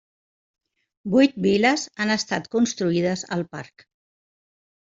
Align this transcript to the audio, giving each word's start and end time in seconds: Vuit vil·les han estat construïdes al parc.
Vuit 1.15 1.35
vil·les 1.47 1.83
han 2.05 2.15
estat 2.15 2.49
construïdes 2.57 3.27
al 3.39 3.47
parc. 3.55 3.89